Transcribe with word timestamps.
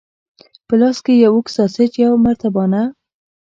په 0.67 0.73
لاس 0.79 0.97
کې 1.05 1.13
یې 1.15 1.21
یو 1.23 1.31
اوږد 1.35 1.53
ساسیج، 1.57 1.91
یوه 2.03 2.17
مرتبانه. 2.25 2.81